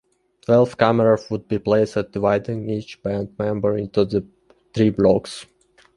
Twelve 0.41 0.79
cameras 0.79 1.27
would 1.29 1.47
be 1.47 1.59
placed, 1.59 1.93
"dividing" 2.11 2.67
each 2.71 3.03
band 3.03 3.35
member 3.37 3.77
into 3.77 4.25
three 4.73 4.89
blocks. 4.89 5.45